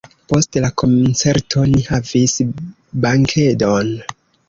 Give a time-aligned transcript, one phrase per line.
[0.31, 2.37] Post la koncerto ni havis
[3.07, 3.97] bankedon.